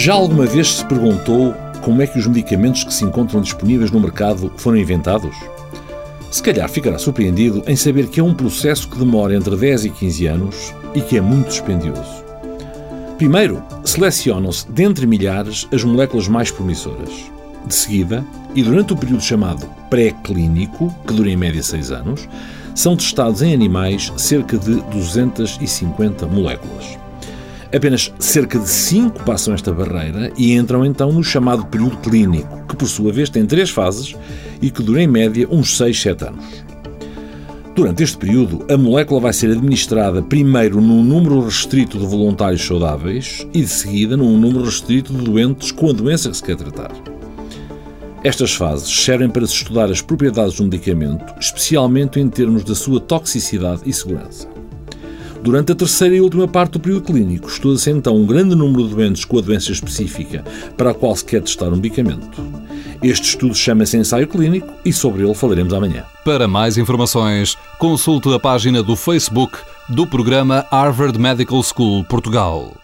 Já 0.00 0.14
alguma 0.14 0.46
vez 0.46 0.76
se 0.76 0.84
perguntou 0.86 1.54
como 1.82 2.00
é 2.00 2.06
que 2.06 2.18
os 2.18 2.26
medicamentos 2.26 2.84
que 2.84 2.94
se 2.94 3.04
encontram 3.04 3.42
disponíveis 3.42 3.90
no 3.90 4.00
mercado 4.00 4.50
foram 4.56 4.78
inventados? 4.78 5.36
Se 6.30 6.42
calhar 6.42 6.66
ficará 6.70 6.96
surpreendido 6.96 7.62
em 7.66 7.76
saber 7.76 8.08
que 8.08 8.18
é 8.18 8.24
um 8.24 8.32
processo 8.32 8.88
que 8.88 8.98
demora 8.98 9.36
entre 9.36 9.54
10 9.54 9.84
e 9.84 9.90
15 9.90 10.26
anos 10.26 10.74
e 10.94 11.02
que 11.02 11.18
é 11.18 11.20
muito 11.20 11.48
dispendioso. 11.48 12.24
Primeiro, 13.18 13.62
selecionam-se 13.84 14.66
dentre 14.70 15.06
milhares 15.06 15.68
as 15.70 15.84
moléculas 15.84 16.28
mais 16.28 16.50
promissoras. 16.50 17.30
De 17.66 17.74
seguida, 17.74 18.24
e 18.54 18.62
durante 18.62 18.94
o 18.94 18.96
período 18.96 19.22
chamado 19.22 19.66
pré-clínico, 19.90 20.94
que 21.06 21.12
dura 21.12 21.28
em 21.28 21.36
média 21.36 21.62
6 21.62 21.90
anos, 21.92 22.26
são 22.74 22.96
testados 22.96 23.42
em 23.42 23.52
animais 23.52 24.10
cerca 24.16 24.56
de 24.56 24.76
250 24.76 26.26
moléculas. 26.26 26.98
Apenas 27.72 28.12
cerca 28.18 28.58
de 28.58 28.68
5 28.68 29.22
passam 29.24 29.54
esta 29.54 29.72
barreira 29.72 30.32
e 30.36 30.54
entram 30.54 30.84
então 30.84 31.12
no 31.12 31.22
chamado 31.22 31.64
período 31.66 31.98
clínico, 31.98 32.64
que 32.68 32.74
por 32.74 32.88
sua 32.88 33.12
vez 33.12 33.30
tem 33.30 33.46
três 33.46 33.70
fases 33.70 34.16
e 34.60 34.70
que 34.70 34.82
dura 34.82 35.00
em 35.00 35.06
média 35.06 35.46
uns 35.48 35.76
6, 35.76 36.02
7 36.02 36.24
anos. 36.24 36.44
Durante 37.76 38.02
este 38.02 38.18
período, 38.18 38.66
a 38.68 38.76
molécula 38.76 39.20
vai 39.20 39.32
ser 39.32 39.52
administrada 39.52 40.20
primeiro 40.20 40.80
num 40.80 41.04
número 41.04 41.40
restrito 41.40 41.96
de 41.96 42.04
voluntários 42.04 42.66
saudáveis 42.66 43.46
e 43.54 43.60
de 43.60 43.68
seguida 43.68 44.16
num 44.16 44.36
número 44.36 44.64
restrito 44.64 45.12
de 45.12 45.22
doentes 45.24 45.70
com 45.70 45.90
a 45.90 45.92
doença 45.92 46.28
que 46.28 46.36
se 46.36 46.42
quer 46.42 46.56
tratar. 46.56 46.90
Estas 48.24 48.52
fases 48.52 48.90
servem 48.90 49.30
para 49.30 49.46
se 49.46 49.54
estudar 49.54 49.90
as 49.90 50.02
propriedades 50.02 50.56
do 50.56 50.64
medicamento, 50.64 51.24
especialmente 51.40 52.18
em 52.18 52.28
termos 52.28 52.64
da 52.64 52.74
sua 52.74 53.00
toxicidade 53.00 53.82
e 53.86 53.92
segurança. 53.92 54.49
Durante 55.42 55.72
a 55.72 55.74
terceira 55.74 56.14
e 56.14 56.20
última 56.20 56.46
parte 56.46 56.72
do 56.72 56.80
período 56.80 57.06
clínico, 57.06 57.48
estuda-se 57.48 57.90
então 57.90 58.14
um 58.14 58.26
grande 58.26 58.54
número 58.54 58.86
de 58.86 58.94
doentes 58.94 59.24
com 59.24 59.38
a 59.38 59.40
doença 59.40 59.72
específica 59.72 60.44
para 60.76 60.90
a 60.90 60.94
qual 60.94 61.16
se 61.16 61.24
quer 61.24 61.42
testar 61.42 61.68
um 61.68 61.76
medicamento. 61.76 62.42
Este 63.02 63.28
estudo 63.28 63.54
chama-se 63.54 63.96
ensaio 63.96 64.28
clínico 64.28 64.68
e 64.84 64.92
sobre 64.92 65.22
ele 65.22 65.34
falaremos 65.34 65.72
amanhã. 65.72 66.04
Para 66.24 66.46
mais 66.46 66.76
informações, 66.76 67.56
consulte 67.78 68.32
a 68.34 68.38
página 68.38 68.82
do 68.82 68.94
Facebook 68.94 69.56
do 69.88 70.06
programa 70.06 70.66
Harvard 70.70 71.18
Medical 71.18 71.62
School 71.62 72.04
Portugal. 72.04 72.74